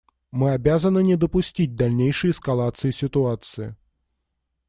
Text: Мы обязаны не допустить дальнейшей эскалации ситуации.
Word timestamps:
Мы 0.31 0.53
обязаны 0.53 1.03
не 1.03 1.15
допустить 1.15 1.75
дальнейшей 1.75 2.31
эскалации 2.31 2.89
ситуации. 2.89 3.75